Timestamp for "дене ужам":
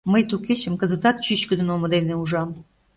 1.95-2.49